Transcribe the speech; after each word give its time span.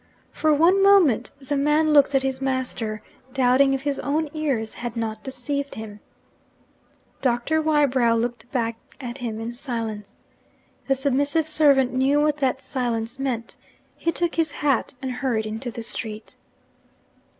For 0.31 0.51
one 0.51 0.81
moment 0.81 1.29
the 1.39 1.55
man 1.55 1.93
looked 1.93 2.15
at 2.15 2.23
his 2.23 2.41
master, 2.41 3.03
doubting 3.35 3.75
if 3.75 3.83
his 3.83 3.99
own 3.99 4.29
ears 4.33 4.73
had 4.73 4.97
not 4.97 5.21
deceived 5.21 5.75
him. 5.75 5.99
Doctor 7.21 7.61
Wybrow 7.61 8.15
looked 8.15 8.51
back 8.51 8.77
at 8.99 9.19
him 9.19 9.39
in 9.39 9.53
silence. 9.53 10.15
The 10.87 10.95
submissive 10.95 11.47
servant 11.47 11.93
knew 11.93 12.19
what 12.19 12.37
that 12.37 12.61
silence 12.61 13.19
meant 13.19 13.57
he 13.95 14.11
took 14.11 14.33
his 14.33 14.53
hat 14.53 14.95
and 15.03 15.11
hurried 15.11 15.45
into 15.45 15.69
the 15.69 15.83
street. 15.83 16.35